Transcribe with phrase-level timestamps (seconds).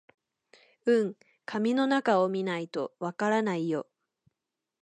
[0.87, 1.15] うん、
[1.45, 3.85] 紙の中を見ないとわからないよ